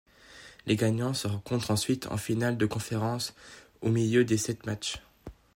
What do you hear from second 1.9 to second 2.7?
en Finales de